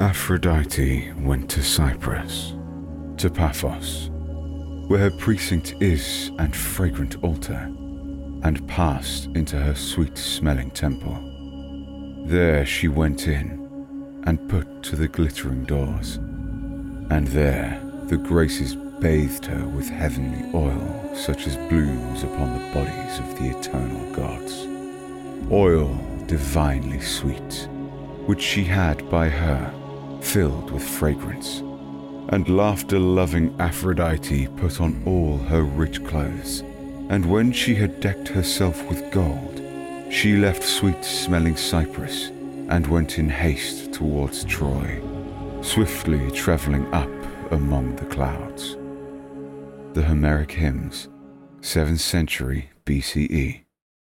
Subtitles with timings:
[0.00, 2.54] Aphrodite went to Cyprus,
[3.16, 4.10] to Paphos,
[4.88, 7.70] where her precinct is and fragrant altar,
[8.42, 11.16] and passed into her sweet smelling temple.
[12.26, 19.46] There she went in and put to the glittering doors, and there the Graces bathed
[19.46, 24.66] her with heavenly oil, such as blooms upon the bodies of the eternal gods.
[25.52, 27.68] Oil divinely sweet,
[28.26, 29.72] which she had by her
[30.24, 31.60] filled with fragrance.
[32.30, 36.62] And laughter loving Aphrodite put on all her rich clothes.
[37.10, 39.60] And when she had decked herself with gold,
[40.10, 42.28] she left sweet smelling Cyprus
[42.68, 45.02] and went in haste towards Troy,
[45.60, 47.10] swiftly travelling up
[47.52, 48.76] among the clouds.
[49.92, 51.08] The Homeric Hymns,
[51.60, 53.63] 7th century BCE.